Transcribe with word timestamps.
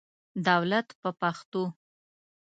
دولت 0.47 0.87
په 1.01 1.09
پښتو. 1.19 1.63